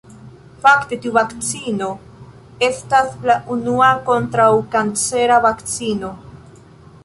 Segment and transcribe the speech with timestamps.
[0.61, 1.89] Fakte, tiu vakcino
[2.69, 6.11] estas la unua kontraŭkancera vakcino.